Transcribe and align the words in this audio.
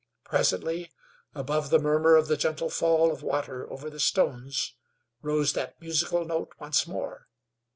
Presently, 0.23 0.91
above 1.35 1.69
the 1.69 1.77
murmur 1.77 2.15
of 2.15 2.27
the 2.27 2.35
gentle 2.35 2.71
fall 2.71 3.11
of 3.11 3.21
water 3.21 3.71
over 3.71 3.87
the 3.87 3.99
stones, 3.99 4.73
rose 5.21 5.53
that 5.53 5.79
musical 5.79 6.25
note 6.25 6.53
once 6.59 6.87
more. 6.87 7.27